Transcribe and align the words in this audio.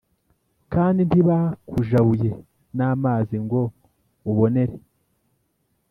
kandi 0.73 1.01
ntibakujabuye 1.07 2.29
n’amazi 2.77 3.35
ngo 3.45 3.61
ubonere 4.29 4.75